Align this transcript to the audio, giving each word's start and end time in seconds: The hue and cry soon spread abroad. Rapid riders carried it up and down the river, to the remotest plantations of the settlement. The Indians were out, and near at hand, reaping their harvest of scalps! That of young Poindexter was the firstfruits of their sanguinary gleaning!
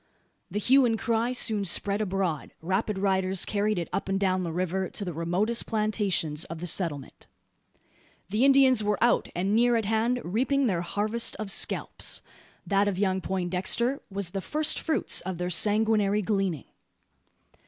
The 0.49 0.57
hue 0.57 0.83
and 0.83 0.97
cry 0.97 1.31
soon 1.31 1.63
spread 1.63 2.01
abroad. 2.01 2.55
Rapid 2.59 2.97
riders 2.97 3.45
carried 3.45 3.77
it 3.77 3.87
up 3.93 4.09
and 4.09 4.19
down 4.19 4.41
the 4.41 4.51
river, 4.51 4.89
to 4.89 5.05
the 5.05 5.13
remotest 5.13 5.67
plantations 5.67 6.43
of 6.45 6.57
the 6.59 6.65
settlement. 6.65 7.27
The 8.31 8.43
Indians 8.43 8.83
were 8.83 8.97
out, 8.99 9.29
and 9.35 9.53
near 9.55 9.75
at 9.75 9.85
hand, 9.85 10.19
reaping 10.23 10.65
their 10.65 10.81
harvest 10.81 11.35
of 11.35 11.51
scalps! 11.51 12.23
That 12.65 12.87
of 12.87 12.97
young 12.97 13.21
Poindexter 13.21 14.01
was 14.09 14.31
the 14.31 14.41
firstfruits 14.41 15.21
of 15.21 15.37
their 15.37 15.51
sanguinary 15.51 16.23
gleaning! 16.23 16.65